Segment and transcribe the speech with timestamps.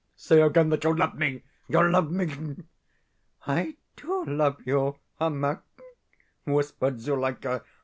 [0.15, 2.55] Say again that you love me, you love me!'
[3.45, 5.61] "'I DO love you, Ermak,'
[6.43, 7.61] whispered Zuleika.